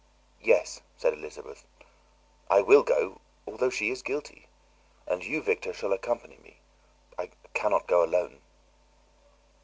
"Yes," 0.41 0.81
said 0.97 1.13
Elizabeth, 1.13 1.63
"I 2.49 2.61
will 2.61 2.81
go, 2.81 3.21
although 3.45 3.69
she 3.69 3.91
is 3.91 4.01
guilty; 4.01 4.47
and 5.05 5.23
you, 5.23 5.43
Victor, 5.43 5.73
shall 5.73 5.93
accompany 5.93 6.39
me; 6.39 6.57
I 7.19 7.29
cannot 7.53 7.85
go 7.87 8.01
alone." 8.03 8.41